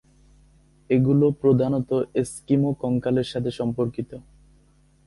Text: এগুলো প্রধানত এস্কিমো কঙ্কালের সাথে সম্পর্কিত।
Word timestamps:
এগুলো 0.89 1.25
প্রধানত 1.41 1.89
এস্কিমো 2.15 2.71
কঙ্কালের 2.73 3.27
সাথে 3.27 3.51
সম্পর্কিত। 3.51 4.11